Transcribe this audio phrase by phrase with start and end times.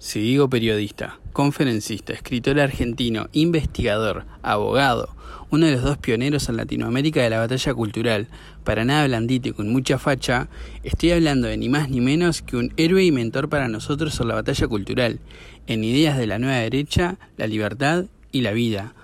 [0.00, 5.14] Si digo periodista, conferencista, escritor argentino, investigador, abogado,
[5.50, 8.26] uno de los dos pioneros en Latinoamérica de la batalla cultural,
[8.64, 10.48] para nada blandito y con mucha facha,
[10.84, 14.28] estoy hablando de ni más ni menos que un héroe y mentor para nosotros en
[14.28, 15.20] la batalla cultural,
[15.66, 18.94] en ideas de la nueva derecha, la libertad y la vida.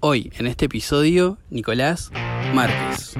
[0.00, 2.12] Hoy, en este episodio, Nicolás
[2.52, 3.14] Márquez.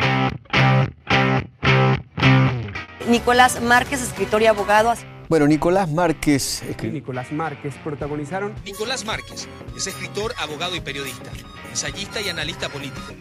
[3.09, 4.93] Nicolás Márquez, escritor y abogado.
[5.29, 6.63] Bueno, Nicolás Márquez.
[6.83, 8.55] y Nicolás Márquez protagonizaron.
[8.65, 11.31] Nicolás Márquez es escritor, abogado y periodista,
[11.71, 13.13] ensayista y analista político.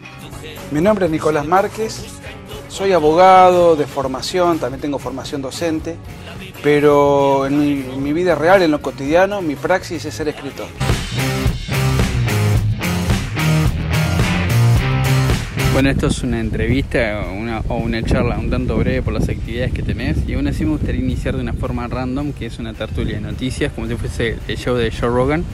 [0.70, 2.04] Mi nombre es Nicolás Márquez,
[2.68, 5.96] soy abogado de formación, también tengo formación docente,
[6.62, 10.66] pero en mi, en mi vida real, en lo cotidiano, mi praxis es ser escritor.
[15.74, 19.72] Bueno, esto es una entrevista una- o una charla un tanto breve por las actividades
[19.72, 22.74] que tenés y aún así me gustaría iniciar de una forma random, que es una
[22.74, 25.44] tertulia de noticias, como si fuese el show de Joe Rogan.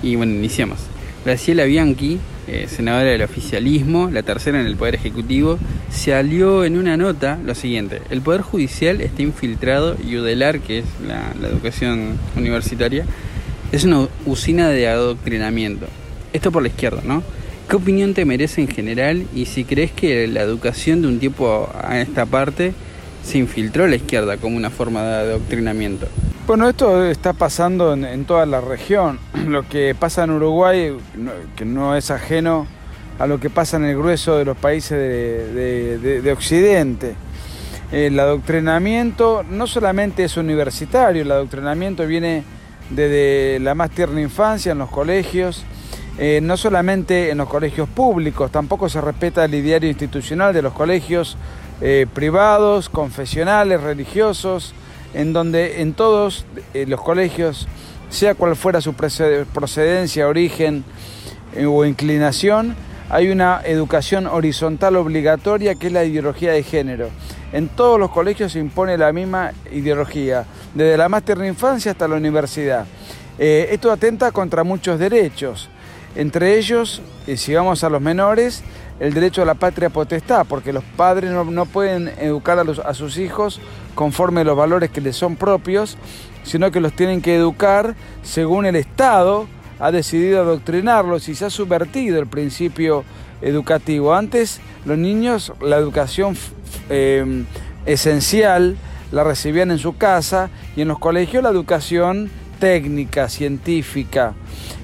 [0.00, 0.78] Y bueno, iniciamos.
[1.24, 5.58] Graciela Bianchi, eh, senadora del oficialismo, la tercera en el Poder Ejecutivo,
[5.90, 8.00] se alió en una nota lo siguiente.
[8.10, 13.04] El Poder Judicial está infiltrado y UDELAR, que es la, la educación universitaria,
[13.72, 15.86] es una usina de adoctrinamiento.
[16.32, 17.24] Esto por la izquierda, ¿no?
[17.68, 21.68] ¿Qué opinión te merece en general y si crees que la educación de un tiempo
[21.78, 22.72] a esta parte
[23.22, 26.08] se infiltró a la izquierda como una forma de adoctrinamiento?
[26.46, 29.18] Bueno, esto está pasando en, toda la región.
[29.46, 30.96] Lo que pasa en Uruguay,
[31.56, 32.66] que no es ajeno
[33.18, 37.16] a lo que pasa en el grueso de los países de Occidente.
[37.90, 42.44] El adoctrinamiento no solamente es universitario, el adoctrinamiento viene
[42.90, 45.64] desde la más tierna infancia en los colegios,
[46.18, 50.72] eh, no solamente en los colegios públicos, tampoco se respeta el ideario institucional de los
[50.72, 51.36] colegios
[51.80, 54.74] eh, privados, confesionales, religiosos,
[55.14, 56.44] en donde en todos
[56.74, 57.68] eh, los colegios,
[58.10, 60.84] sea cual fuera su proced- procedencia, origen
[61.66, 62.74] o inclinación,
[63.10, 67.08] hay una educación horizontal obligatoria que es la ideología de género.
[67.52, 70.44] En todos los colegios se impone la misma ideología,
[70.74, 72.84] desde la más tierna infancia hasta la universidad.
[73.38, 75.70] Esto atenta contra muchos derechos,
[76.18, 78.62] entre ellos, eh, si vamos a los menores,
[79.00, 82.92] el derecho a la patria potestad, porque los padres no, pueden educar a, los- a
[82.92, 83.60] sus hijos
[83.94, 85.96] conforme a los valores que les son propios,
[86.42, 89.46] sino que los tienen que educar según el Estado
[89.78, 93.04] ha decidido adoctrinarlos y se ha subvertido el principio
[93.40, 94.12] educativo.
[94.14, 96.36] Antes los niños la educación
[96.90, 97.44] eh,
[97.86, 98.76] esencial
[99.12, 104.34] la recibían en su casa y en los colegios la educación técnica, científica.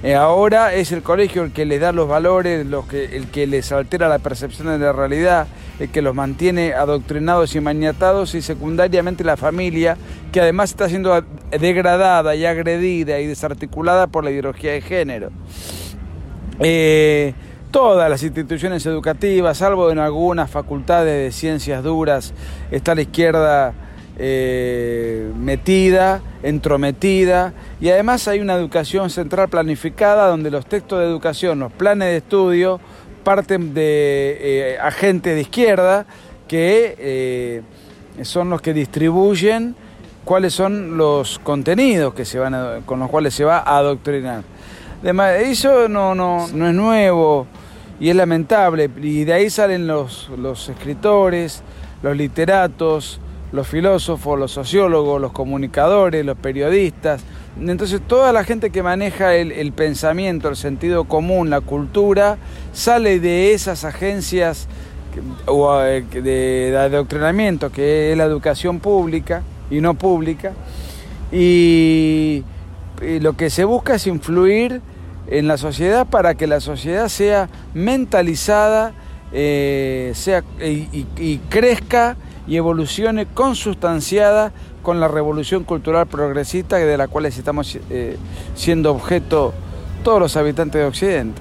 [0.02, 3.46] Eh, ahora es el colegio el que les da los valores, los que, el que
[3.46, 5.46] les altera la percepción de la realidad,
[5.78, 9.96] el que los mantiene adoctrinados y maniatados y secundariamente la familia,
[10.32, 15.30] que además está siendo degradada y agredida y desarticulada por la ideología de género.
[16.60, 17.34] Eh,
[17.70, 22.32] todas las instituciones educativas, salvo en algunas facultades de ciencias duras,
[22.70, 23.74] está la izquierda
[24.18, 31.58] eh, metida, entrometida, y además hay una educación central planificada donde los textos de educación,
[31.58, 32.80] los planes de estudio,
[33.24, 36.06] parten de eh, agentes de izquierda
[36.46, 37.62] que eh,
[38.22, 39.74] son los que distribuyen
[40.24, 44.42] cuáles son los contenidos que se van con los cuales se va a adoctrinar.
[45.02, 47.46] Además, eso no, no, no es nuevo
[48.00, 48.90] y es lamentable.
[49.02, 51.62] Y de ahí salen los, los escritores,
[52.02, 53.20] los literatos,
[53.54, 57.22] los filósofos, los sociólogos, los comunicadores, los periodistas.
[57.60, 62.36] Entonces toda la gente que maneja el, pensamiento, el sentido común, la cultura,
[62.72, 64.66] sale de esas agencias
[65.46, 70.52] o, eh, de, adoctrinamiento, que es la educación pública y no pública.
[71.30, 72.42] Y,
[73.20, 74.80] lo que se busca es influir
[75.28, 78.94] en la sociedad para que la sociedad sea mentalizada,
[79.32, 82.16] eh, sea, y crezca
[82.46, 88.16] y evolucione consustanciada con la revolución cultural progresista de la cual estamos eh,
[88.54, 89.54] siendo objeto
[90.02, 91.40] todos los habitantes de Occidente.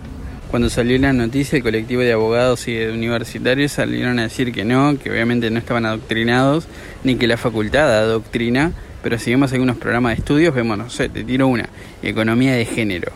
[0.50, 4.63] Cuando salió la noticia, el colectivo de abogados y de universitarios salieron a decir que
[4.63, 6.68] no, que obviamente no estaban adoctrinados,
[7.04, 11.10] ni que la facultad adoctrina, pero si vemos algunos programas de estudios, vemos, no sé,
[11.10, 11.68] te tiro una,
[12.04, 13.12] economía de género.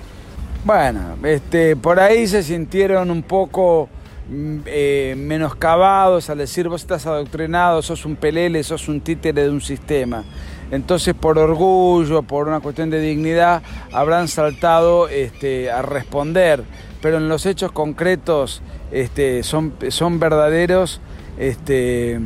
[0.66, 3.88] Bueno, este, por ahí se sintieron un poco
[4.30, 9.62] eh, menoscabados al decir vos estás adoctrinado, sos un pelele, sos un títere de un
[9.62, 10.24] sistema.
[10.70, 13.62] Entonces, por orgullo, por una cuestión de dignidad,
[13.94, 16.64] habrán saltado este, a responder.
[17.02, 21.00] Pero en los hechos concretos este, son, son verdaderos
[21.38, 22.20] este,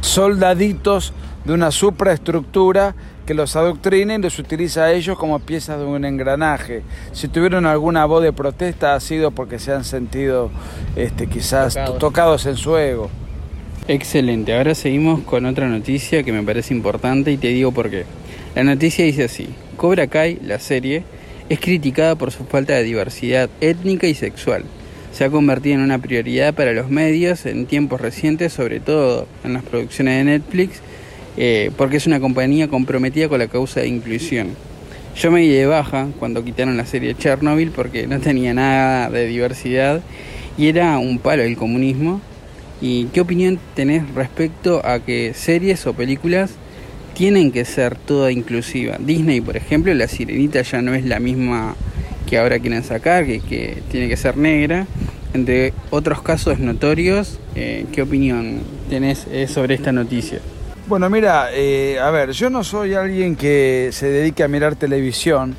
[0.00, 1.12] soldaditos
[1.44, 2.94] de una supraestructura
[3.30, 6.82] que los adoctrina y los utiliza a ellos como piezas de un engranaje.
[7.12, 10.50] Si tuvieron alguna voz de protesta ha sido porque se han sentido
[10.96, 11.98] este, quizás Tocados.
[12.00, 13.08] tocados en su ego.
[13.86, 18.04] Excelente, ahora seguimos con otra noticia que me parece importante y te digo por qué.
[18.56, 21.04] La noticia dice así, Cobra Kai, la serie,
[21.48, 24.64] es criticada por su falta de diversidad étnica y sexual.
[25.12, 29.52] Se ha convertido en una prioridad para los medios en tiempos recientes, sobre todo en
[29.52, 30.82] las producciones de Netflix,
[31.36, 34.48] eh, porque es una compañía comprometida con la causa de inclusión.
[35.16, 39.26] Yo me di de baja cuando quitaron la serie Chernobyl porque no tenía nada de
[39.26, 40.02] diversidad
[40.56, 42.20] y era un palo el comunismo.
[42.80, 46.52] ¿Y qué opinión tenés respecto a que series o películas
[47.14, 48.96] tienen que ser toda inclusiva?
[48.98, 51.74] Disney, por ejemplo, la sirenita ya no es la misma
[52.26, 54.86] que ahora quieren sacar, que, tiene que ser negra.
[55.34, 60.40] Entre otros casos notorios, eh, ¿qué opinión tenés eh, sobre esta noticia?
[60.90, 65.56] Bueno, mira, eh, a ver, yo no soy alguien que se dedique a mirar televisión,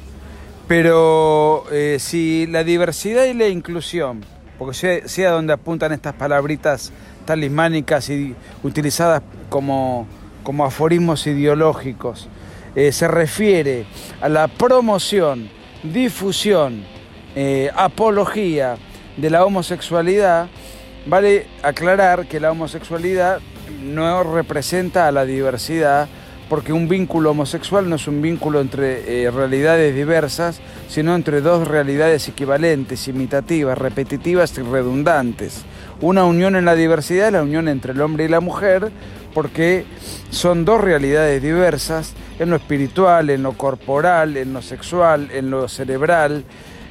[0.68, 4.26] pero eh, si la diversidad y la inclusión,
[4.60, 6.92] porque sea, sea donde apuntan estas palabritas
[7.24, 10.06] talismánicas y utilizadas como,
[10.44, 12.28] como aforismos ideológicos,
[12.76, 13.86] eh, se refiere
[14.20, 15.50] a la promoción,
[15.82, 16.84] difusión,
[17.74, 18.76] apología
[19.16, 20.50] de la homosexualidad,
[21.06, 23.40] vale aclarar que la homosexualidad
[23.84, 26.08] no representa a la diversidad,
[26.50, 30.60] porque un vínculo homosexual no es un vínculo entre eh, realidades diversas,
[30.90, 35.62] sino entre dos realidades equivalentes, imitativas, repetitivas y redundantes.
[36.02, 38.92] Una unión en la diversidad es la unión entre el hombre y la mujer,
[39.34, 39.86] porque
[40.30, 45.70] son dos realidades diversas en lo espiritual, en lo corporal, en lo sexual, en lo
[45.70, 46.44] cerebral,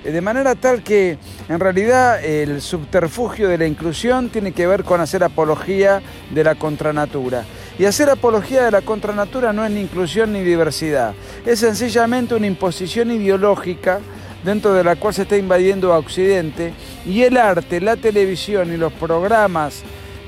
[0.05, 1.19] de manera tal que
[1.49, 6.55] en realidad el subterfugio de la inclusión tiene que ver con hacer apología de la
[6.55, 7.45] contranatura.
[7.79, 11.15] Y hacer apología de la contranatura no es ni inclusión ni diversidad,
[11.47, 14.01] es sencillamente una imposición ideológica
[14.45, 16.73] dentro de la cual se está invadiendo a Occidente
[17.07, 19.83] y el arte, la televisión y los programas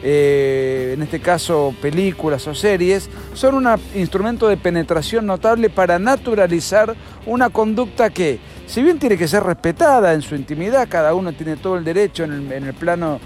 [0.04, 6.96] eh, en este caso películas o series, son un instrumento de penetración notable para naturalizar
[7.25, 11.56] una conducta que, si bien tiene que ser respetada en su intimidad, cada uno tiene
[11.56, 13.20] todo el derecho en el, plano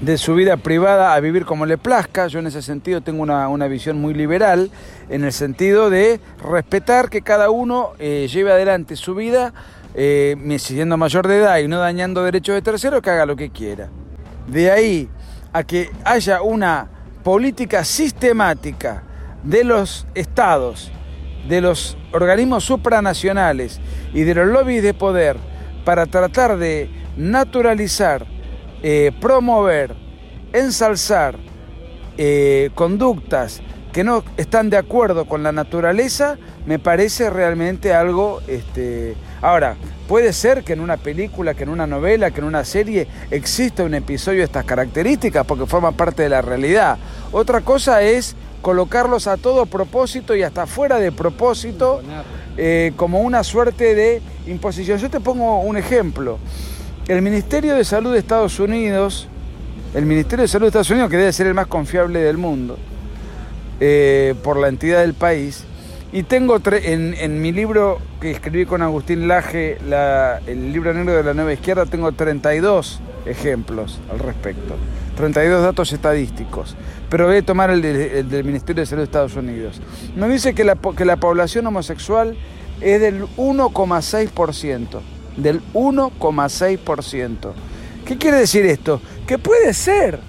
[0.00, 2.26] de su vida privada a vivir como le plazca.
[2.26, 4.70] Yo en ese sentido tengo una, una visión muy liberal,
[5.08, 9.54] en el sentido de respetar que cada uno eh, lleve adelante su vida,
[9.94, 13.50] eh, siendo mayor de edad y no dañando derechos de terceros, que haga lo que
[13.50, 13.88] quiera.
[14.46, 15.08] De ahí
[15.52, 16.88] a que haya una
[17.22, 19.04] política sistemática
[19.42, 20.90] de los estados,
[21.48, 23.80] de los organismos supranacionales
[24.12, 25.36] y de los lobbies de poder
[25.84, 28.26] para tratar de naturalizar,
[28.82, 29.94] eh, promover,
[30.52, 31.36] ensalzar
[32.16, 33.60] eh, conductas
[33.92, 36.36] que no están de acuerdo con la naturaleza,
[36.66, 38.40] me parece realmente algo...
[38.48, 39.14] Este...
[39.40, 39.76] Ahora,
[40.08, 43.84] puede ser que en una película, que en una novela, que en una serie exista
[43.84, 46.98] un episodio de estas características porque forma parte de la realidad.
[47.30, 52.00] Otra cosa es colocarlos a todo propósito y hasta fuera de propósito
[52.56, 54.98] eh, como una suerte de imposición.
[54.98, 56.38] Yo te pongo un ejemplo.
[57.06, 59.28] El Ministerio de Salud de Estados Unidos,
[59.92, 62.78] el Ministerio de Salud de Estados Unidos, que debe ser el más confiable del mundo,
[63.80, 65.64] eh, por la entidad del país,
[66.10, 71.12] y tengo en, en, mi libro que escribí con Agustín Laje, la, el libro negro
[71.12, 74.74] de la nueva izquierda, tengo 32 ejemplos al respecto,
[75.16, 76.76] 32 datos estadísticos,
[77.08, 79.80] pero voy a tomar el, de, el del Ministerio de Salud de Estados Unidos.
[80.16, 82.36] Nos dice que la, que la población homosexual
[82.80, 85.00] es del 1,6%,
[85.36, 87.52] del 1,6%.
[88.04, 89.00] ¿Qué quiere decir esto?
[89.26, 90.20] Que puede ser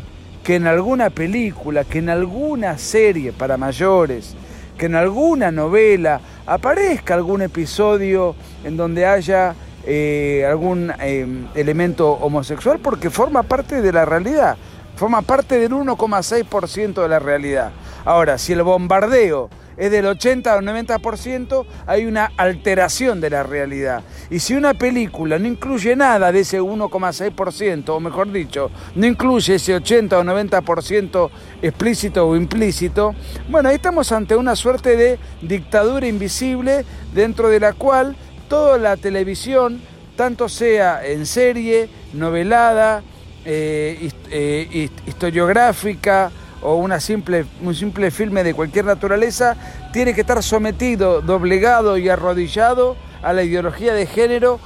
[0.43, 4.35] que en alguna película, que en alguna serie para mayores,
[4.77, 9.55] que en alguna novela aparezca algún episodio en donde haya
[9.87, 14.57] eh, algún eh, elemento homosexual porque forma parte de la realidad,
[14.95, 17.71] forma parte del 1,6% de la realidad.
[18.05, 24.03] Ahora, si el bombardeo es del 80 o 90%, hay una alteración de la realidad.
[24.29, 29.55] Y si una película no incluye nada de ese 1,6%, o mejor dicho, no incluye
[29.55, 31.29] ese 80 o 90%
[31.61, 33.15] explícito o implícito,
[33.49, 38.15] bueno, ahí estamos ante una suerte de dictadura invisible dentro de la cual
[38.47, 39.81] toda la televisión,
[40.15, 43.03] tanto sea en serie, novelada,
[43.45, 49.55] eh, eh, historiográfica, o una simple, un simple filme de cualquier naturaleza,
[49.93, 54.59] tiene que estar sometido, doblegado y arrodillado a la ideología de género,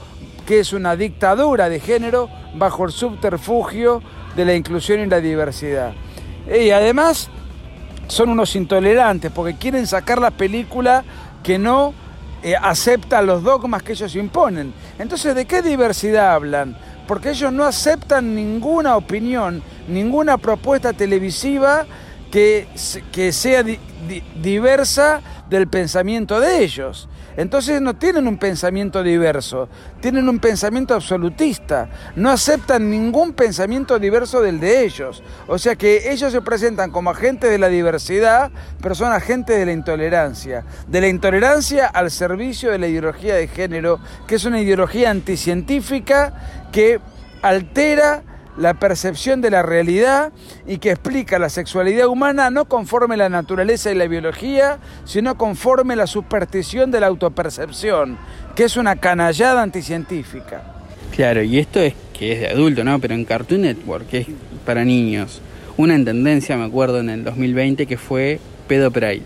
[0.45, 4.01] que es una dictadura de género bajo el subterfugio
[4.35, 5.93] de la inclusión y la diversidad.
[6.47, 7.29] Y además,
[8.07, 11.03] son unos intolerantes porque quieren sacar la película
[11.43, 11.93] que no
[12.41, 14.73] eh, acepta los dogmas que ellos imponen.
[14.97, 16.77] Entonces, ¿de qué diversidad hablan?
[17.09, 21.87] Porque ellos no aceptan ninguna opinión, ninguna propuesta televisiva
[22.31, 22.67] que,
[23.11, 23.63] que sea
[24.35, 27.09] diversa del pensamiento de ellos.
[27.39, 29.69] Entonces no tienen un pensamiento diverso,
[30.01, 35.23] tienen un pensamiento absolutista, no aceptan ningún pensamiento diverso del de ellos.
[35.47, 39.65] O sea que ellos se presentan como agentes de la diversidad, pero son agentes de
[39.65, 40.65] la intolerancia.
[40.85, 46.33] De la intolerancia al servicio de la ideología de género, que es una ideología anticientífica
[46.73, 46.99] que
[47.41, 48.21] altera
[48.57, 50.31] la percepción de la realidad
[50.67, 55.95] y que explica la sexualidad humana no conforme la naturaleza y la biología, sino conforme
[55.95, 58.17] la superstición de la autopercepción,
[58.55, 60.63] que es una canallada anticientífica.
[61.15, 62.99] Claro, y esto es que es de adulto, ¿no?
[62.99, 64.27] Pero en Cartoon Network, que es
[64.65, 65.41] para niños.
[65.77, 69.23] Una en tendencia, me acuerdo, en el 2020 que fue Pedo Pride.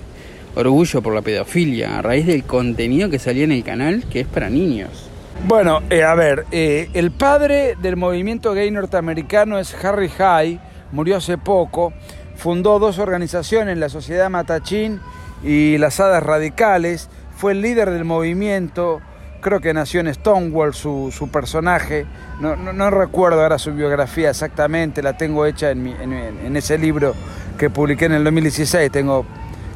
[0.56, 4.27] Orgullo por la pedofilia, a raíz del contenido que salía en el canal, que es
[4.27, 5.10] para niños.
[5.41, 10.59] Bueno, eh, a ver, eh, el padre del movimiento gay norteamericano es Harry High,
[10.93, 11.91] murió hace poco,
[12.35, 15.01] fundó dos organizaciones, la Sociedad Matachín
[15.43, 19.01] y las Hadas Radicales, fue el líder del movimiento,
[19.41, 22.05] creo que nació en Stonewall su, su personaje,
[22.39, 27.15] no, recuerdo ahora su biografía exactamente, la tengo hecha en, en ese libro
[27.57, 29.25] que publiqué en el 2016, tengo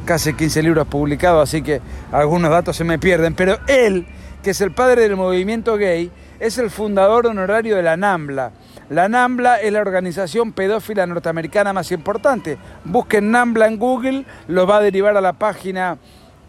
[0.06, 1.82] casi 15 libros publicados, así que
[2.14, 4.08] algunos datos se me pierden, pero él
[4.48, 8.54] que es el padre del movimiento gay, es el fundador honorario de la NAMBLA.
[8.90, 12.58] La NAMBLA es la organización pedófila norteamericana más importante.
[12.86, 15.98] Busquen NAMBLA en Google, lo va a derivar a la página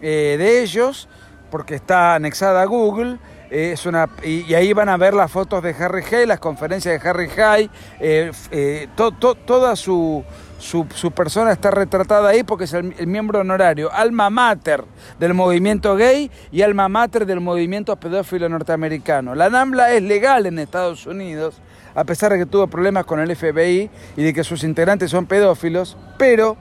[0.00, 1.08] eh, de ellos,
[1.50, 3.18] porque está anexada a Google.
[3.50, 7.02] Eh, es una, y, ahí van a ver las fotos de Harry Hay, las conferencias
[7.02, 10.22] de Harry Hay, eh, toda su,
[10.58, 14.84] su, persona está retratada ahí porque es el, miembro honorario, alma mater
[15.18, 19.34] del movimiento gay y alma mater del movimiento pedófilo norteamericano.
[19.34, 21.60] La NAMBLA es legal en Estados Unidos,
[21.94, 25.26] a pesar de que tuvo problemas con el FBI y de que sus integrantes son
[25.26, 26.56] pedófilos, pero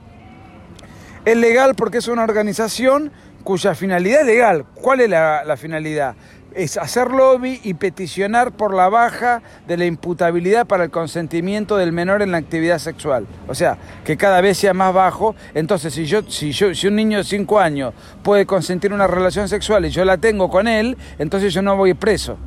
[1.25, 3.11] es legal porque es una organización
[3.43, 4.65] cuya finalidad es legal.
[4.75, 6.15] ¿Cuál es la finalidad?
[6.57, 11.91] Es hacer lobby y peticionar por la baja de la imputabilidad para el consentimiento del
[11.91, 13.27] menor en la actividad sexual.
[13.47, 15.35] O sea, que cada vez sea más bajo.
[15.53, 19.47] Entonces, si, yo, si, yo, si un niño de 5 años puede consentir una relación
[19.47, 22.37] sexual y yo la tengo con él, entonces yo no voy preso.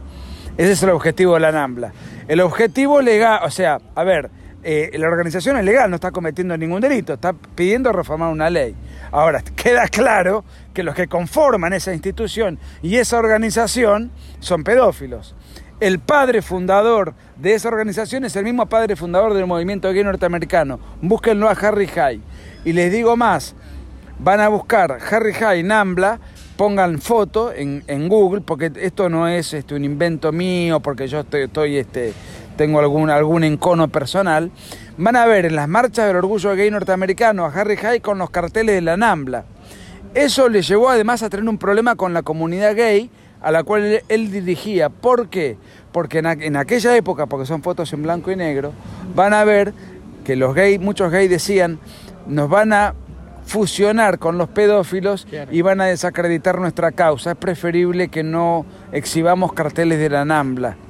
[0.56, 1.92] Ese es el objetivo de la NAMBLA.
[2.26, 4.30] El objetivo legal, o sea, a ver,
[4.62, 8.74] eh, la organización es legal, no está cometiendo ningún delito, está pidiendo reformar una ley.
[9.10, 15.34] Ahora, queda claro que los que conforman esa institución y esa organización son pedófilos.
[15.80, 20.78] El padre fundador de esa organización es el mismo padre fundador del movimiento gay norteamericano.
[21.00, 22.20] Búsquenlo a Harry High.
[22.66, 23.54] Y les digo más,
[24.18, 26.20] van a buscar Harry High Nambla,
[26.56, 31.44] pongan foto en, Google, porque esto no es este, un invento mío, porque yo estoy,
[31.44, 32.12] estoy este,
[32.60, 34.50] tengo algún, algún encono personal,
[34.98, 38.28] van a ver en las marchas del orgullo gay norteamericano a Harry Hay con los
[38.28, 39.44] carteles de la NAMBLA.
[40.12, 43.08] Eso le llevó además a tener un problema con la comunidad gay
[43.40, 44.90] a la cual él, dirigía.
[44.90, 45.56] ¿Por qué?
[45.90, 48.74] Porque en, aquella época, porque son fotos en blanco y negro,
[49.14, 49.72] van a ver
[50.22, 51.78] que los gays, muchos gays decían,
[52.26, 52.94] nos van a
[53.46, 57.30] fusionar con los pedófilos y van a desacreditar nuestra causa.
[57.30, 60.89] Es preferible que no exhibamos carteles de la NAMBLA.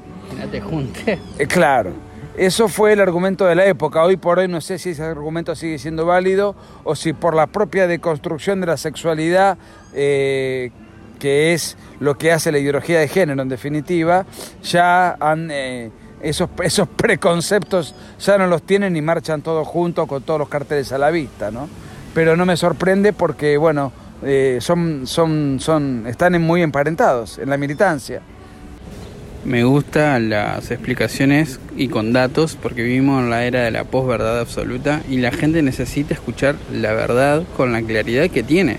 [0.50, 1.18] Te junte.
[1.38, 1.92] Eh, claro.
[2.37, 4.02] Eso fue el argumento de la época.
[4.02, 7.46] Hoy por hoy no sé si ese argumento sigue siendo válido o si por la
[7.49, 9.58] propia deconstrucción de la sexualidad,
[9.92, 10.70] eh,
[11.18, 14.25] que es lo que hace la ideología de género en definitiva,
[14.62, 15.16] ya.
[15.50, 15.90] Eh,
[16.22, 20.92] esos, esos preconceptos ya no los tienen y marchan todos juntos con todos los carteles
[20.92, 21.66] a la vista, ¿no?
[22.12, 23.90] Pero no me sorprende porque, bueno,
[24.60, 28.20] son, son, son, están muy emparentados en la militancia.
[29.42, 34.38] Me gustan las explicaciones y con datos porque vivimos en la era de la posverdad
[34.38, 38.76] absoluta y la gente necesita escuchar la verdad con la claridad que tiene.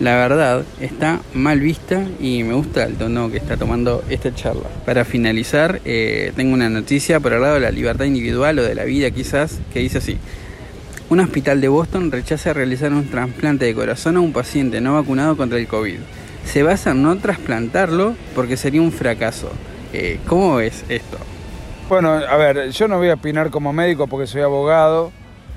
[0.00, 4.68] La verdad está mal vista y me gusta el tono que está tomando esta charla.
[4.86, 8.74] Para finalizar, eh, tengo una noticia por el lado de la libertad individual o de
[8.74, 10.16] la vida quizás, que dice así.
[11.10, 15.36] Un hospital de Boston rechaza realizar un trasplante de corazón a un paciente no vacunado
[15.36, 15.98] contra el COVID.
[16.46, 19.50] Se basa en no trasplantarlo porque sería un fracaso.
[20.26, 21.18] ¿Cómo ves esto?
[21.88, 25.12] Bueno, a ver, yo no voy a opinar como médico porque soy abogado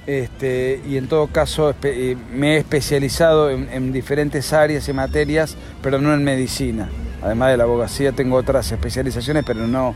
[0.05, 5.99] este, y en todo caso eh, me he especializado en, diferentes áreas y materias, pero
[5.99, 6.89] no en medicina.
[7.21, 9.95] Además de la abogacía tengo otras especializaciones, pero no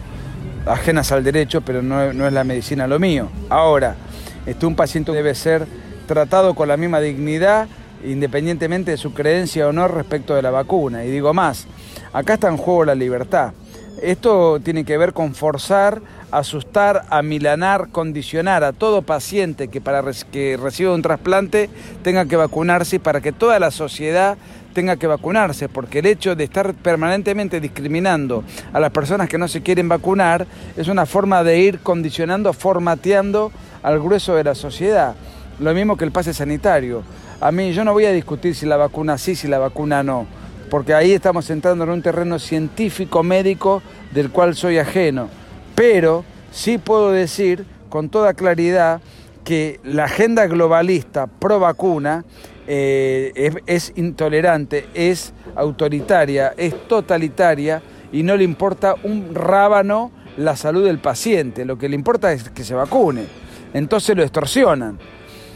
[0.66, 3.30] ajenas al derecho, pero no, no es la medicina lo mío.
[3.50, 3.96] Ahora,
[4.46, 5.68] este, un paciente debe ser
[6.08, 7.68] tratado con la misma dignidad,
[8.04, 11.06] independientemente de su creencia o no respecto de la vacuna.
[11.06, 11.68] Y digo más,
[12.12, 13.54] acá está en juego la libertad.
[14.02, 20.58] Esto tiene que ver con forzar, asustar, amilanar, condicionar a todo paciente que para que
[20.58, 21.70] reciba un trasplante
[22.04, 24.38] tenga que vacunarse y para que toda la sociedad
[24.74, 29.48] tenga que vacunarse, porque el hecho de estar permanentemente discriminando a las personas que no
[29.48, 33.52] se quieren vacunar es una forma de ir condicionando, formateando
[33.84, 35.16] al grueso de la sociedad.
[35.60, 37.04] Lo mismo que el pase sanitario.
[37.42, 40.26] A mí yo no voy a discutir si la vacuna sí, si la vacuna no,
[40.72, 45.28] porque ahí estamos entrando en un terreno científico, médico, del cual soy ajeno.
[45.76, 49.02] Pero sí puedo decir con toda claridad
[49.44, 52.24] que la agenda globalista pro vacuna
[52.68, 57.82] eh, es, intolerante, es autoritaria, es totalitaria
[58.14, 62.50] y no le importa un rábano la salud del paciente, lo que le importa es
[62.50, 63.26] que se vacune.
[63.74, 64.98] Entonces lo extorsionan.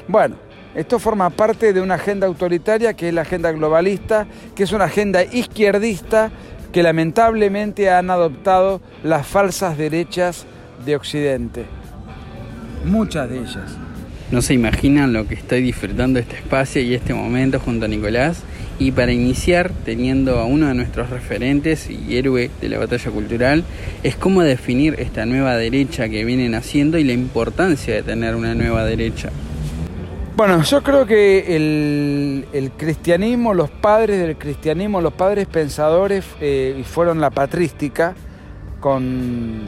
[0.09, 0.35] Bueno,
[0.75, 4.85] esto forma parte de una agenda autoritaria que es la agenda globalista, que es una
[4.85, 6.31] agenda izquierdista
[6.73, 10.45] que lamentablemente han adoptado las falsas derechas
[10.85, 11.65] de Occidente.
[12.83, 13.77] Muchas de ellas.
[14.31, 18.43] No se imaginan lo que estoy disfrutando este espacio y este momento junto a Nicolás.
[18.77, 23.63] Y para iniciar, teniendo a uno de nuestros referentes y héroe de la batalla cultural,
[24.03, 28.53] es cómo definir esta nueva derecha que vienen haciendo y la importancia de tener una
[28.53, 29.29] nueva derecha.
[30.35, 37.21] Bueno, yo creo que el, cristianismo, los padres del cristianismo, los padres pensadores eh, fueron
[37.21, 38.15] la patrística
[38.81, 39.61] con,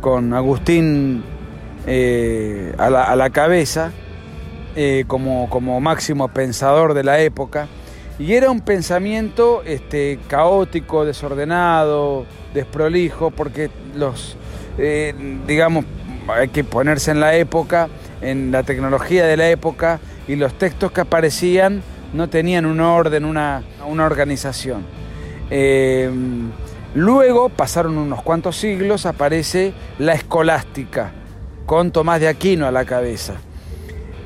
[0.00, 1.22] con Agustín
[1.86, 3.92] eh, a, la, cabeza
[4.74, 7.68] eh, como, como, máximo pensador de la época.
[8.18, 14.38] Y era un pensamiento este, caótico, desordenado, desprolijo, porque los,
[14.78, 15.14] eh,
[15.46, 15.84] digamos,
[16.28, 17.88] hay que ponerse en la época,
[18.20, 21.82] en la tecnología de la época, y los textos que aparecían
[22.12, 24.84] no tenían un orden, una, organización.
[26.94, 31.12] luego, pasaron unos cuantos siglos, aparece la escolástica,
[31.66, 33.34] con Tomás de Aquino a la cabeza.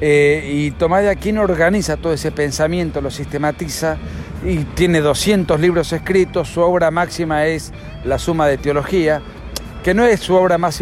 [0.01, 3.99] Eh, y Tomás de Aquino organiza todo ese pensamiento, lo sistematiza
[4.45, 6.49] y tiene 200 libros escritos.
[6.49, 7.73] Su obra máxima es
[8.05, 9.21] La Suma de Teología,
[9.85, 10.81] que no es su obra más,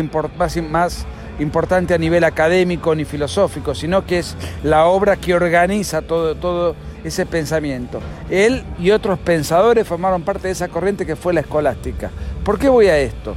[0.71, 1.07] más
[1.39, 6.75] importante a nivel académico ni filosófico, sino que es la obra que organiza todo, todo
[7.05, 8.01] ese pensamiento.
[8.31, 12.11] Él y otros pensadores formaron parte de esa corriente que fue la escolástica.
[12.45, 13.35] ¿Por qué voy a esto?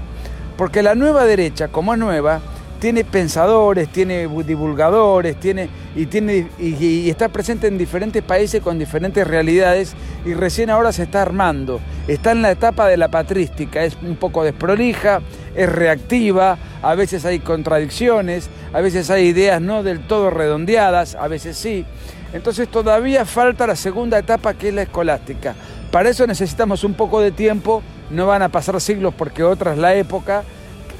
[0.57, 2.41] Porque la nueva derecha, como es nueva,
[2.81, 9.25] tiene pensadores, tiene divulgadores, tiene y tiene y, está presente en diferentes países con diferentes
[9.25, 9.93] realidades
[10.25, 11.79] y recién ahora se está armando.
[12.07, 15.21] Está en la etapa de la patrística, es un poco desprolija,
[15.55, 21.27] es reactiva, a veces hay contradicciones, a veces hay ideas no del todo redondeadas, a
[21.27, 21.85] veces sí.
[22.33, 25.55] Entonces todavía falta la segunda etapa que es la escolástica.
[25.91, 29.77] Para eso necesitamos un poco de tiempo, no van a pasar siglos porque otra es
[29.77, 30.43] la época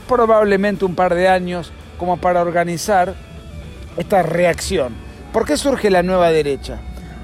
[0.08, 3.14] probablemente un par de años como para organizar
[3.96, 4.94] esta reacción.
[5.32, 6.80] ¿Por qué surge la nueva derecha?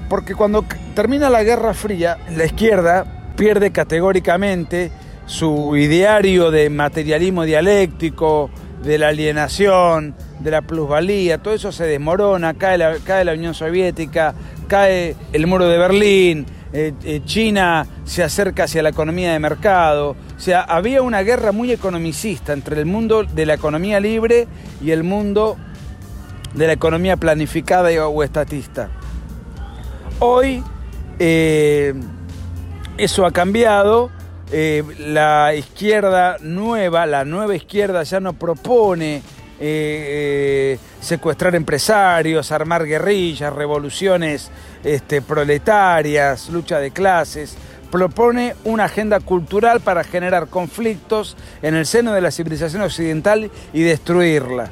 [0.08, 0.64] Porque cuando
[0.94, 3.04] termina la Guerra Fría, la izquierda
[3.36, 4.90] pierde categóricamente
[5.28, 8.50] su ideario de materialismo dialéctico,
[8.82, 13.52] de la alienación, de la plusvalía, todo eso se desmorona, cae la, cae la Unión
[13.54, 14.34] Soviética,
[14.68, 20.16] cae el muro de Berlín, eh, eh, China se acerca hacia la economía de mercado.
[20.36, 24.48] O sea, había una guerra muy economicista entre el mundo de la economía libre
[24.82, 25.56] y el mundo
[26.54, 28.88] de la economía planificada o estatista.
[30.20, 30.62] Hoy
[31.18, 31.94] eh,
[32.96, 34.10] eso ha cambiado.
[34.50, 39.22] La izquierda nueva, la nueva izquierda ya no propone
[39.60, 44.50] eh, secuestrar empresarios, armar guerrillas, revoluciones
[44.84, 47.56] este, proletarias, lucha de clases.
[47.90, 53.82] Propone una agenda cultural para generar conflictos en el seno de la civilización occidental y
[53.82, 54.70] destruirla.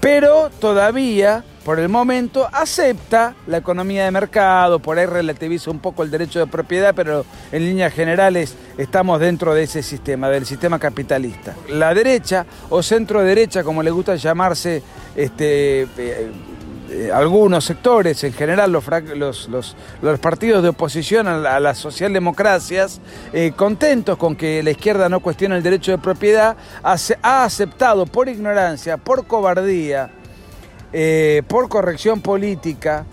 [0.00, 6.02] Pero todavía por el momento acepta la economía de mercado, por ahí relativiza un poco
[6.02, 10.78] el derecho de propiedad, pero en líneas generales estamos dentro de ese sistema, del sistema
[10.78, 11.54] capitalista.
[11.68, 14.82] La derecha o centro derecha, como le gusta llamarse
[15.14, 16.30] este, eh,
[16.90, 19.76] eh, algunos sectores, en general los, los,
[20.20, 23.00] partidos de oposición a, las socialdemocracias,
[23.32, 28.28] eh, contentos con que la izquierda no cuestione el derecho de propiedad, ha aceptado por
[28.28, 30.10] ignorancia, por cobardía,
[30.92, 33.04] eh, por corrección política,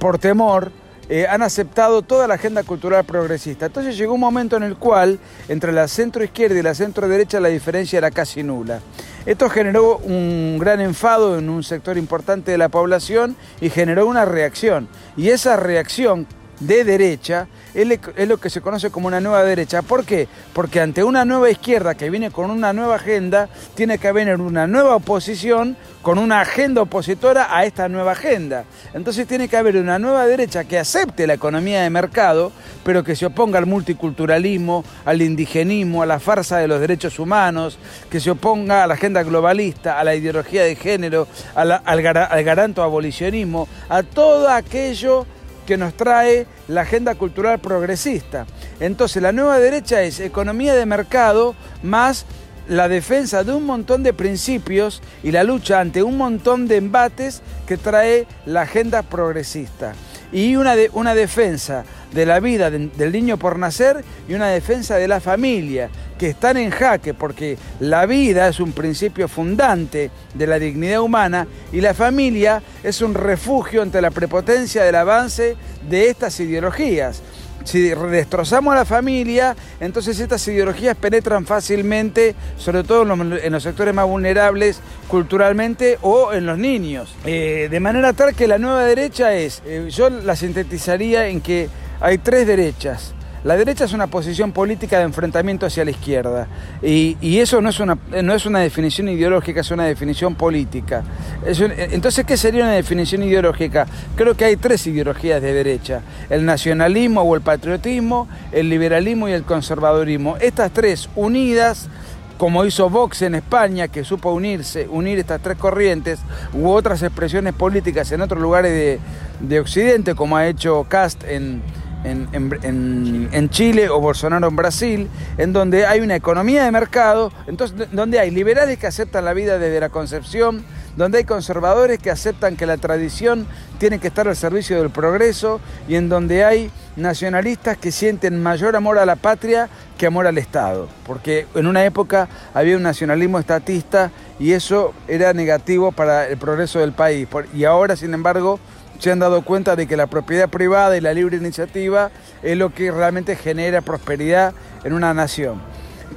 [0.00, 0.72] por temor,
[1.12, 3.66] eh, han aceptado toda la agenda cultural progresista.
[3.66, 5.18] Entonces llegó un momento en el cual
[5.48, 8.78] entre la centro izquierda y la centro derecha la diferencia era casi nula.
[9.26, 14.24] Esto generó un gran enfado en un sector importante de la población y generó una
[14.24, 14.86] reacción.
[15.16, 16.28] Y esa reacción
[16.60, 19.82] de derecha es lo que se conoce como una nueva derecha.
[19.82, 20.28] ¿Por qué?
[20.52, 24.66] Porque ante una nueva izquierda que viene con una nueva agenda, tiene que haber una
[24.66, 28.64] nueva oposición con una agenda opositora a esta nueva agenda.
[28.94, 32.52] Entonces tiene que haber una nueva derecha que acepte la economía de mercado,
[32.84, 37.78] pero que se oponga al multiculturalismo, al indigenismo, a la farsa de los derechos humanos,
[38.10, 42.82] que se oponga a la agenda globalista, a la ideología de género, al, al garanto
[42.82, 45.26] abolicionismo, a todo aquello
[45.66, 48.46] que nos trae la agenda cultural progresista.
[48.80, 52.26] Entonces la nueva derecha es economía de mercado más
[52.68, 57.42] la defensa de un montón de principios y la lucha ante un montón de embates
[57.66, 59.94] que trae la agenda progresista.
[60.32, 64.96] Y una, de, una defensa de la vida del niño por nacer y una defensa
[64.96, 65.90] de la familia,
[66.20, 71.46] que están en jaque porque la vida es un principio fundante de la dignidad humana
[71.72, 75.56] y la familia es un refugio ante la prepotencia del avance
[75.88, 77.22] de estas ideologías.
[77.64, 83.94] Si destrozamos a la familia, entonces estas ideologías penetran fácilmente, sobre todo en los, sectores
[83.94, 87.14] más vulnerables culturalmente o en los niños.
[87.24, 91.70] Eh, de manera tal que la nueva derecha es, eh, yo la sintetizaría en que
[91.98, 93.14] hay tres derechas.
[93.42, 96.46] La derecha es una posición política de enfrentamiento hacia la izquierda
[96.82, 101.02] y, eso no es, una, no es una definición ideológica, es una definición política.
[101.46, 103.86] entonces, ¿qué sería una definición ideológica?
[104.14, 109.32] Creo que hay tres ideologías de derecha, el nacionalismo o el patriotismo, el liberalismo y
[109.32, 110.36] el conservadurismo.
[110.36, 111.88] Estas tres unidas
[112.36, 116.20] como hizo Vox en España, que supo unirse, unir estas tres corrientes,
[116.54, 118.98] u otras expresiones políticas en otros lugares de,
[119.46, 121.60] de Occidente, como ha hecho Cast en,
[122.04, 125.08] en, Chile o Bolsonaro en Brasil,
[125.38, 129.58] en donde hay una economía de mercado, entonces donde hay liberales que aceptan la vida
[129.58, 130.64] desde la concepción,
[130.96, 133.46] donde hay conservadores que aceptan que la tradición
[133.78, 138.76] tiene que estar al servicio del progreso y en donde hay nacionalistas que sienten mayor
[138.76, 143.38] amor a la patria que amor al Estado, porque en una época había un nacionalismo
[143.38, 147.28] estatista y eso era negativo para el progreso del país.
[147.54, 148.58] Y ahora, sin embargo,
[149.00, 152.10] se han dado cuenta de que la propiedad privada y la libre iniciativa
[152.42, 154.52] es lo que realmente genera prosperidad
[154.84, 155.60] en una nación.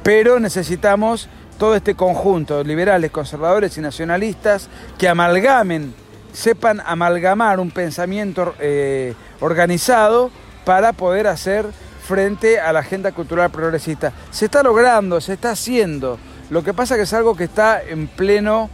[0.03, 4.67] Pero necesitamos todo este conjunto, de liberales, conservadores y nacionalistas,
[4.97, 5.93] que amalgamen,
[6.33, 10.29] sepan amalgamar un pensamiento eh, organizado
[10.65, 11.65] para poder hacer
[12.05, 14.11] frente a la agenda cultural progresista.
[14.29, 16.19] Se está logrando, se está haciendo.
[16.49, 18.69] Lo que pasa es que es algo que está en pleno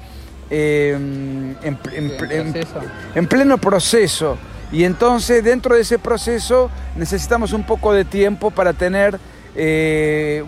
[0.52, 4.38] Em, en, pleno proceso.
[4.72, 9.20] Y entonces dentro de ese proceso necesitamos un poco de tiempo para tener
[9.56, 10.44] eh,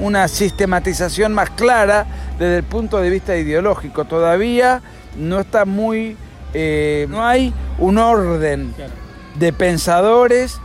[0.00, 2.06] una sistematización más clara
[2.38, 4.04] desde el punto de vista ideológico.
[4.04, 4.82] Todavía
[5.16, 6.18] no está muy,
[6.52, 8.74] eh, no hay un orden
[9.38, 10.60] de pensadores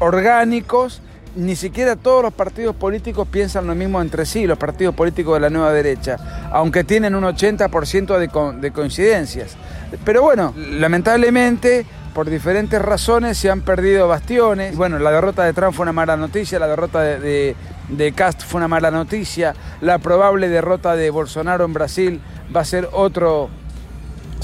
[0.00, 1.00] orgánicos
[1.36, 5.40] ni siquiera todos los partidos políticos piensan lo mismo entre sí, los partidos políticos de
[5.40, 9.56] la nueva derecha, aunque tienen un 80% de, de coincidencias.
[10.04, 14.76] Pero bueno, lamentablemente por diferentes razones se han perdido bastiones.
[14.76, 17.56] Bueno, la derrota de Trump fue una mala noticia, la derrota de,
[17.88, 22.20] de, Cast fue una mala noticia, la probable derrota de Bolsonaro en Brasil
[22.54, 23.50] va a ser otro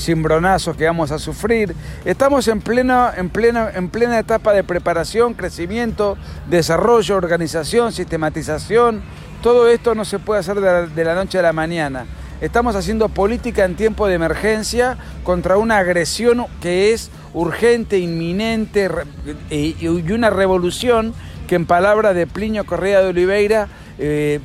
[0.00, 1.74] cimbronazos que vamos a sufrir.
[2.04, 6.16] Estamos en plena, en, plena, en plena etapa de preparación, crecimiento,
[6.48, 9.02] desarrollo, organización, sistematización.
[9.42, 12.06] Todo esto no se puede hacer de la, noche a la mañana.
[12.40, 18.88] Estamos haciendo política en tiempo de emergencia contra una agresión que es urgente, inminente
[19.50, 21.14] y una revolución
[21.46, 24.40] que en palabras de Plinio Correa de Oliveira eh,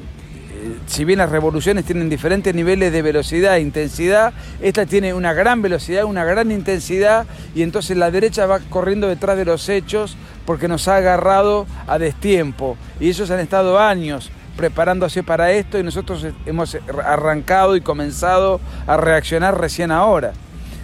[0.87, 5.61] si bien las revoluciones tienen diferentes niveles de velocidad e intensidad, esta tiene una gran
[5.61, 10.67] velocidad, una gran intensidad y entonces la derecha va corriendo detrás de los hechos porque
[10.67, 16.25] nos ha agarrado a destiempo y ellos han estado años preparándose para esto y nosotros
[16.45, 20.33] hemos arrancado y comenzado a reaccionar recién ahora.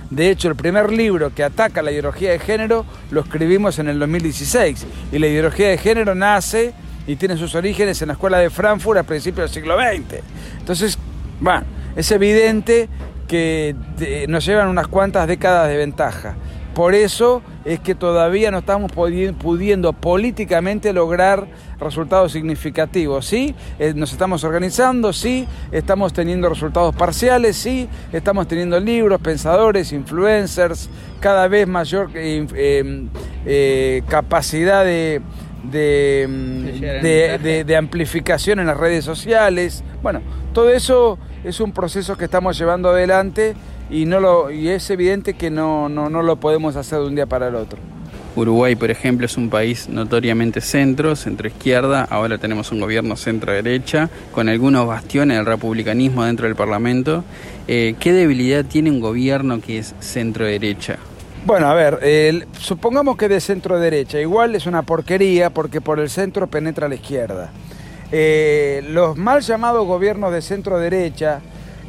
[0.10, 3.98] De hecho, el primer libro que ataca la ideología de género lo escribimos en el
[3.98, 6.74] 2016 y la ideología de género nace
[7.08, 10.22] y tiene sus orígenes en la escuela de Frankfurt a principios del siglo XX.
[10.60, 10.98] Entonces,
[11.40, 12.90] bueno, es evidente
[13.28, 13.76] que
[14.28, 16.36] nos llevan unas cuantas décadas de ventaja.
[16.74, 21.48] Por eso es que todavía no estamos pudiendo políticamente lograr
[21.80, 23.26] resultados significativos.
[23.26, 29.92] Sí, eh, nos estamos organizando, sí, estamos teniendo resultados parciales, sí, estamos teniendo libros, pensadores,
[29.92, 33.08] influencers, cada vez mayor eh,
[33.46, 35.22] eh, capacidad de,
[35.64, 39.84] de, de, amplificación en las redes sociales.
[40.02, 40.22] Bueno,
[40.54, 43.56] todo eso es un proceso que estamos llevando adelante
[43.90, 47.16] y, no lo, y es evidente que no, no, no lo podemos hacer de un
[47.16, 47.80] día para el otro.
[48.36, 52.08] Uruguay, por ejemplo, es un país notoriamente centro, centro-izquierda.
[52.10, 57.26] Ahora tenemos un gobierno centro-derecha, con algunos bastiones del republicanismo dentro del Parlamento.
[57.68, 60.98] Eh, ¿Qué debilidad tiene un gobierno que es centro-derecha?
[61.44, 66.46] Bueno, a ver, supongamos que de centro-derecha, igual es una porquería porque por el centro
[66.46, 67.52] penetra la izquierda.
[68.12, 71.42] Eh, los mal llamados gobiernos de centro-derecha,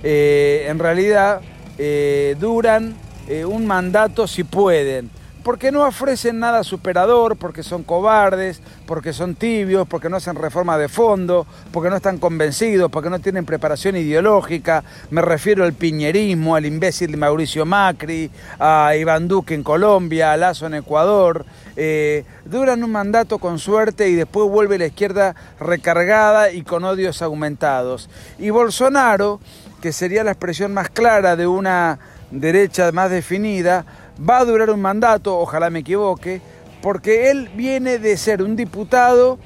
[0.03, 1.43] eh, en realidad
[1.77, 2.95] eh, duran
[3.29, 5.11] eh, un mandato si pueden,
[5.43, 10.79] porque no ofrecen nada superador, porque son cobardes, porque son tibios, porque no hacen reforma
[10.79, 14.85] de fondo, porque no están convencidos, porque no tienen preparación ideológica.
[15.11, 20.37] Me refiero al piñerismo, al imbécil de Mauricio Macri, a Iván Duque en Colombia, a
[20.37, 21.45] Lazo en Ecuador.
[21.77, 27.23] Eh, duran un mandato con suerte y después vuelve la izquierda recargada y con odios
[27.23, 28.09] aumentados.
[28.39, 29.41] Y Bolsonaro
[29.83, 31.99] que sería la expresión más clara de una
[32.31, 33.85] derecha más definida,
[34.19, 36.41] va a durar un mandato, ojalá me equivoque,
[36.81, 39.39] porque él viene de ser un diputado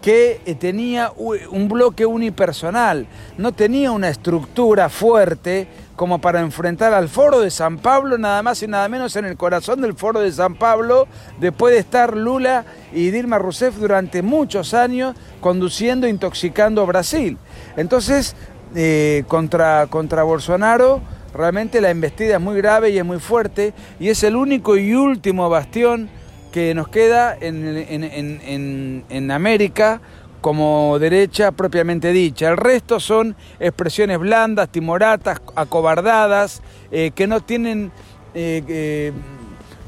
[0.00, 3.06] que eh, tenía un bloque unipersonal,
[3.38, 8.62] no tenía una estructura fuerte como para enfrentar al foro de San Pablo, nada más
[8.62, 11.06] y nada menos en el corazón del foro de San Pablo,
[11.40, 17.38] después de estar Lula y Dilma Rousseff durante muchos años conduciendo, intoxicando a Brasil.
[17.76, 18.36] Entonces,
[18.74, 21.00] eh, contra, contra Bolsonaro,
[21.34, 24.94] realmente la embestida es muy grave y es muy fuerte y es el único y
[24.94, 26.08] último bastión
[26.52, 30.00] que nos queda en, en, América
[30.40, 32.48] como derecha propiamente dicha.
[32.48, 37.90] El resto son expresiones blandas, timoratas, acobardadas, eh, que no tienen
[38.34, 39.12] eh,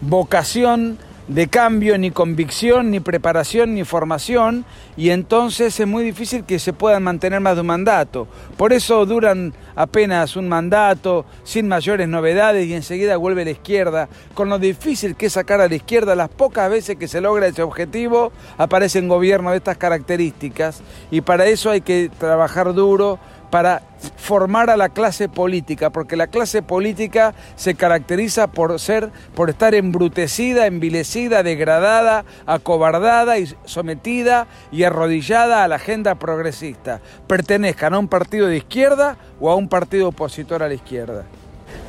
[0.00, 4.64] vocación de cambio, ni convicción, ni preparación, ni formación,
[4.96, 8.28] y entonces es muy difícil que se puedan mantener más de un mandato.
[8.56, 14.08] Por eso duran apenas un mandato, sin mayores novedades, y enseguida vuelve la izquierda.
[14.34, 17.48] Con lo difícil que es sacar a la izquierda, las pocas veces que se logra
[17.48, 23.18] ese objetivo, aparecen gobiernos de estas características, y para eso hay que trabajar duro
[23.50, 23.82] para
[24.16, 29.74] formar a la clase política, porque la clase política se caracteriza por ser, por estar
[29.74, 38.08] embrutecida, envilecida, degradada, acobardada y sometida y arrodillada a la agenda progresista, pertenezcan a un
[38.08, 41.24] partido de izquierda o a un partido opositor a la izquierda.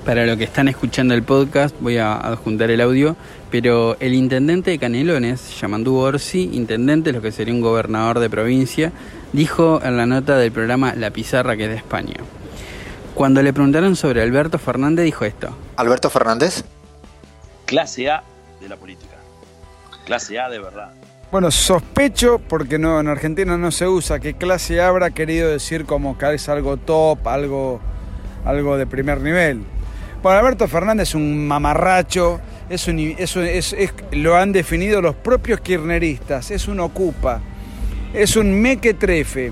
[0.05, 3.17] Para lo que están escuchando el podcast, voy a adjuntar el audio,
[3.51, 8.93] pero el intendente de Canelones, Yamandú Orsi, intendente, lo que sería un gobernador de provincia,
[9.33, 12.15] dijo en la nota del programa La Pizarra, que es de España.
[13.13, 15.55] Cuando le preguntaron sobre Alberto Fernández, dijo esto.
[15.75, 16.63] ¿Alberto Fernández?
[17.65, 18.23] Clase A
[18.61, 19.15] de la política.
[20.05, 20.91] Clase A de verdad.
[21.31, 25.85] Bueno, sospecho, porque no, en Argentina no se usa, que clase A habrá querido decir
[25.85, 27.81] como que es algo top, algo,
[28.45, 29.61] algo de primer nivel.
[30.23, 36.67] Bueno, Alberto Fernández es un mamarracho, es es, lo han definido los propios kirchneristas, es
[36.67, 37.41] un ocupa,
[38.13, 39.51] es un mequetrefe.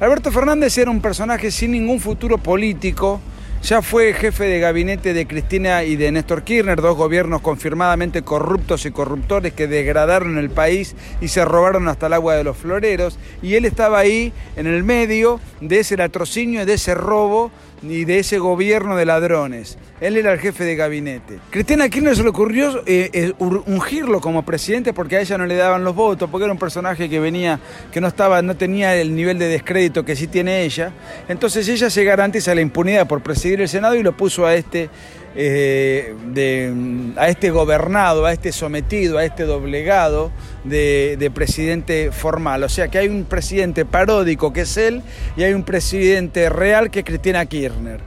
[0.00, 3.20] Alberto Fernández era un personaje sin ningún futuro político,
[3.62, 8.84] ya fue jefe de gabinete de Cristina y de Néstor Kirchner, dos gobiernos confirmadamente corruptos
[8.86, 13.20] y corruptores que degradaron el país y se robaron hasta el agua de los floreros.
[13.40, 18.18] Y él estaba ahí en el medio de ese latrocinio, de ese robo y de
[18.18, 19.78] ese gobierno de ladrones.
[20.00, 21.38] Él era el jefe de gabinete.
[21.50, 25.54] Cristina Kirchner se le ocurrió eh, eh, ungirlo como presidente porque a ella no le
[25.54, 27.60] daban los votos, porque era un personaje que venía,
[27.92, 30.92] que no estaba, no tenía el nivel de descrédito que sí tiene ella.
[31.28, 34.90] Entonces ella se garantiza la impunidad por presidir el Senado y lo puso a este
[35.34, 36.14] eh,
[37.16, 40.30] a este gobernado, a este sometido, a este doblegado
[40.64, 42.62] de, de, presidente formal.
[42.62, 45.02] O sea que hay un presidente paródico que es él
[45.36, 48.00] y hay un presidente real que es Cristina Kirchner.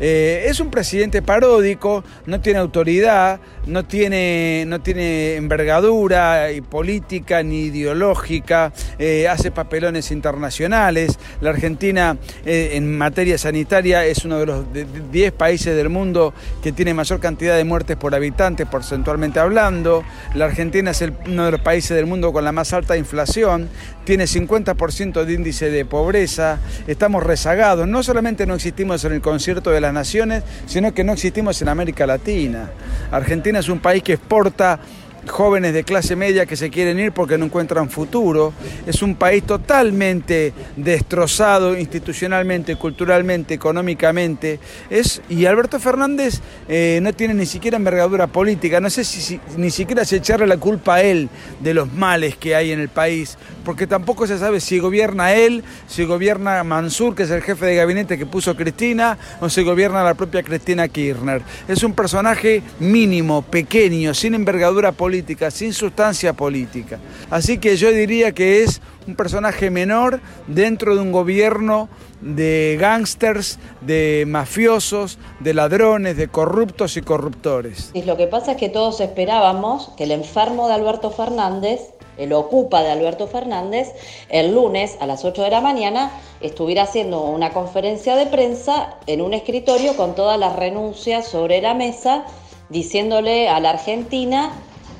[0.00, 7.42] Eh, es un presidente paródico, no tiene autoridad, no tiene, no tiene envergadura y política
[7.42, 11.18] ni ideológica, eh, hace papelones internacionales.
[11.40, 14.64] La Argentina eh, en materia sanitaria es uno de los
[15.12, 16.32] 10 países del mundo
[16.62, 20.04] que tiene mayor cantidad de muertes por habitante, porcentualmente hablando.
[20.34, 23.68] La Argentina es uno de los países del mundo con la más alta inflación,
[24.04, 27.86] tiene 50% de índice de pobreza, estamos rezagados.
[27.86, 32.06] No solamente no existimos en el concierto de naciones, sino que no existimos en América
[32.06, 32.70] Latina.
[33.10, 34.80] Argentina es un país que exporta
[35.26, 38.52] jóvenes de clase media que se quieren ir porque no encuentran futuro.
[38.86, 44.60] Es un país totalmente destrozado institucionalmente, culturalmente, económicamente.
[44.90, 48.80] Es, y Alberto Fernández eh, no tiene ni siquiera envergadura política.
[48.80, 51.28] No sé si, ni siquiera se echarle la culpa a él
[51.60, 55.64] de los males que hay en el país, porque tampoco se sabe si gobierna él,
[55.86, 60.02] si gobierna Mansur, que es el jefe de gabinete que puso Cristina, o si gobierna
[60.02, 61.42] la propia Cristina Kirchner.
[61.66, 65.07] Es un personaje mínimo, pequeño, sin envergadura política
[65.50, 66.98] sin sustancia política.
[67.30, 71.88] Así que yo diría que es un personaje menor dentro de un gobierno
[72.20, 77.90] de gángsters, de mafiosos, de ladrones, de corruptos y corruptores.
[77.94, 81.80] Y lo que pasa es que todos esperábamos que el enfermo de Alberto Fernández,
[82.16, 83.88] el ocupa de Alberto Fernández,
[84.28, 89.22] el lunes a las 8 de la mañana estuviera haciendo una conferencia de prensa en
[89.22, 92.24] un escritorio con todas las renuncias sobre la mesa,
[92.68, 94.52] diciéndole a la Argentina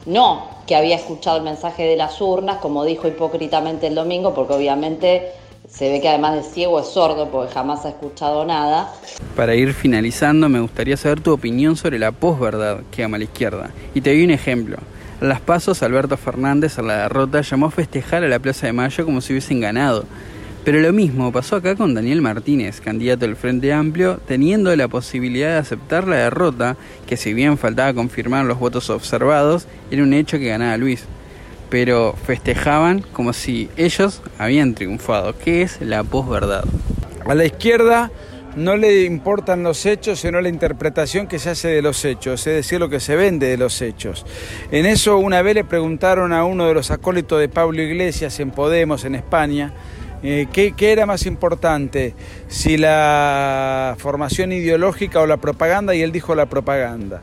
[0.09, 4.53] no que había escuchado el mensaje de las urnas, como dijo hipócritamente el domingo, porque
[4.53, 5.33] obviamente
[5.69, 8.93] se ve que además de ciego es sordo, porque jamás ha escuchado nada.
[9.37, 13.71] Para ir finalizando, me gustaría saber tu opinión sobre la posverdad que ama la izquierda.
[13.95, 14.79] Y te doy un ejemplo.
[15.21, 18.73] A las pasos, Alberto Fernández a la derrota llamó a festejar a la Plaza de
[18.73, 20.05] Mayo como si hubiesen ganado.
[20.69, 25.53] Pero lo mismo pasó acá con Daniel Martínez, candidato del Frente Amplio, teniendo la posibilidad
[25.53, 26.77] de aceptar la derrota,
[27.07, 31.07] que si bien faltaba confirmar los votos observados, era un hecho que ganaba Luis.
[31.71, 36.65] Pero festejaban como si ellos habían triunfado, que es la posverdad.
[37.27, 38.11] A la izquierda
[38.55, 42.57] no le importan los hechos, sino la interpretación que se hace de los hechos, es
[42.57, 44.27] decir, lo que se vende de los hechos.
[44.71, 48.51] En eso una vez le preguntaron a uno de los acólitos de Pablo Iglesias en
[48.51, 49.73] Podemos, en España,
[50.23, 52.15] eh, ¿qué, era más importante?
[52.49, 57.23] Si la formación ideológica o la propaganda, y él dijo la propaganda.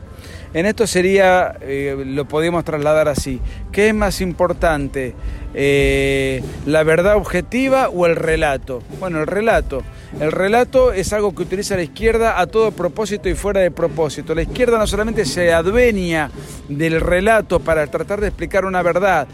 [0.54, 3.40] En esto sería, eh, lo podemos trasladar así,
[3.72, 5.14] ¿qué es más importante?
[5.52, 8.82] Eh, ¿La verdad objetiva o el relato?
[8.98, 9.82] Bueno, el relato.
[10.18, 14.34] El relato es algo que utiliza la izquierda a todo propósito y fuera de propósito.
[14.34, 16.30] La izquierda no solamente se adueña
[16.70, 19.26] del relato para tratar de explicar una verdad,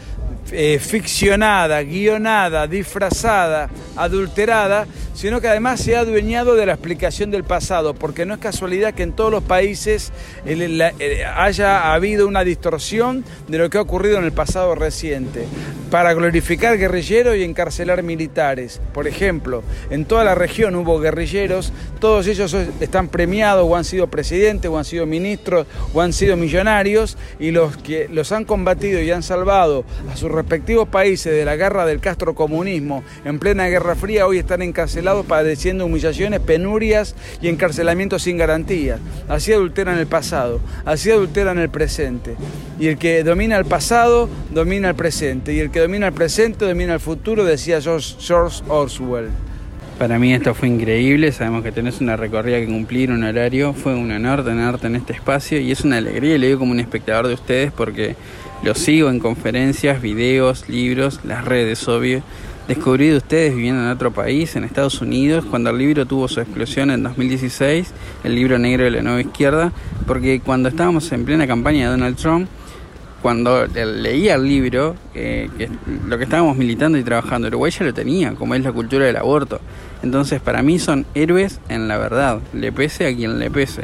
[0.52, 7.44] eh, ficcionada, guionada, disfrazada, adulterada, sino que además se ha adueñado de la explicación del
[7.44, 10.12] pasado, porque no es casualidad que en todos los países
[10.44, 15.46] eh, haya habido una distorsión de lo que ha ocurrido en el pasado reciente,
[15.90, 18.80] para glorificar guerrilleros y encarcelar militares.
[18.94, 24.06] Por ejemplo, en toda la región hubo guerrilleros, todos ellos están premiados o han sido
[24.06, 29.02] presidentes o han sido ministros o han sido millonarios y los que los han combatido
[29.02, 33.94] y han salvado a sus respectivos países de la guerra del castrocomunismo en plena Guerra
[33.94, 38.98] Fría hoy están encarcelados padeciendo humillaciones, penurias y encarcelamientos sin garantía.
[39.28, 42.34] Así adulteran el pasado, así adulteran el presente.
[42.80, 45.54] Y el que domina el pasado, domina el presente.
[45.54, 48.16] Y el que domina el presente, domina el futuro, decía George
[48.68, 49.28] Orwell.
[49.98, 53.94] Para mí esto fue increíble, sabemos que tenés una recorrida que cumplir, un horario, fue
[53.94, 57.28] un honor tenerte en este espacio y es una alegría, le digo como un espectador
[57.28, 58.16] de ustedes porque
[58.62, 62.22] lo sigo en conferencias, videos, libros, las redes, obvio.
[62.68, 66.40] Descubrí de ustedes viviendo en otro país, en Estados Unidos, cuando el libro tuvo su
[66.40, 69.72] explosión en 2016, el libro negro de la nueva izquierda,
[70.06, 72.48] porque cuando estábamos en plena campaña de Donald Trump,
[73.20, 75.68] cuando leía el libro, eh, que
[76.06, 79.16] lo que estábamos militando y trabajando, Uruguay ya lo tenía, como es la cultura del
[79.16, 79.60] aborto.
[80.02, 83.82] Entonces, para mí son héroes en la verdad, le pese a quien le pese.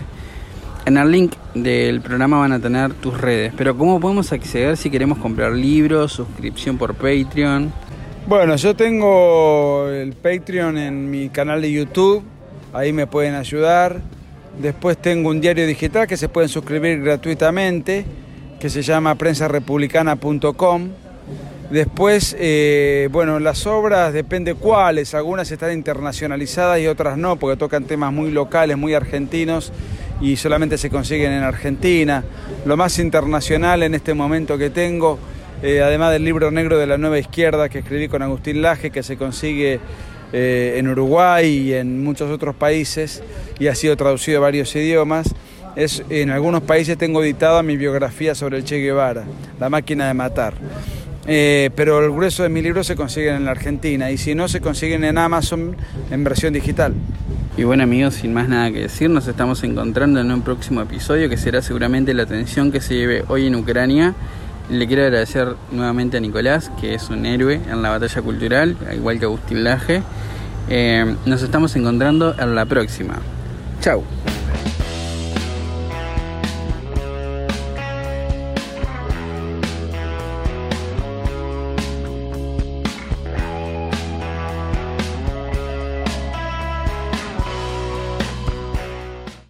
[0.88, 4.88] En el link del programa van a tener tus redes, pero ¿cómo podemos acceder si
[4.88, 7.70] queremos comprar libros, suscripción por Patreon?
[8.26, 12.22] Bueno, yo tengo el Patreon en mi canal de YouTube,
[12.72, 14.00] ahí me pueden ayudar.
[14.58, 18.06] Después tengo un diario digital que se pueden suscribir gratuitamente,
[18.58, 20.88] que se llama prensarepublicana.com.
[21.70, 27.84] Después, eh, bueno, las obras depende cuáles, algunas están internacionalizadas y otras no, porque tocan
[27.84, 29.70] temas muy locales, muy argentinos
[30.20, 32.24] y solamente se consiguen en Argentina.
[32.64, 35.18] Lo más internacional en este momento que tengo,
[35.62, 39.02] eh, además del libro negro de la nueva izquierda que escribí con Agustín Laje, que
[39.02, 39.80] se consigue
[40.32, 43.22] eh, en Uruguay y en muchos otros países
[43.58, 45.34] y ha sido traducido a varios idiomas.
[45.76, 49.24] Es, en algunos países tengo editada mi biografía sobre Che Guevara,
[49.60, 50.54] La máquina de matar.
[51.30, 54.48] Eh, pero el grueso de mis libros se consiguen en la Argentina y si no
[54.48, 55.76] se consiguen en Amazon
[56.10, 56.94] en versión digital.
[57.58, 61.28] Y bueno amigos, sin más nada que decir, nos estamos encontrando en un próximo episodio
[61.28, 64.14] que será seguramente la atención que se lleve hoy en Ucrania.
[64.70, 69.18] Le quiero agradecer nuevamente a Nicolás, que es un héroe en la batalla cultural, igual
[69.18, 70.02] que Agustín Laje.
[70.68, 73.16] Eh, nos estamos encontrando en la próxima.
[73.80, 74.04] Chao.